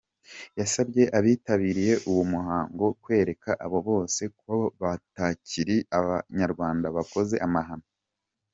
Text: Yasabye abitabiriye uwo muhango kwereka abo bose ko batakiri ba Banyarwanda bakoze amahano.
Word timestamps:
Yasabye 0.59 1.03
abitabiriye 1.17 1.93
uwo 2.09 2.23
muhango 2.33 2.85
kwereka 3.03 3.49
abo 3.65 3.79
bose 3.89 4.21
ko 4.41 4.55
batakiri 4.81 5.77
ba 5.91 5.99
Banyarwanda 6.07 6.87
bakoze 6.97 7.35
amahano. 7.47 7.87